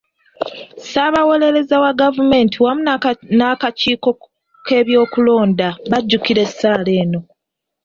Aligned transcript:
Ssaabawolereza 0.81 1.75
wa 1.83 1.91
gavumenti 2.01 2.57
wamu 2.65 2.81
n'akakiiko 3.37 4.09
k'ebyokulonda 4.65 5.67
bajulira 5.91 6.41
ensala 6.47 6.89
eno. 7.01 7.19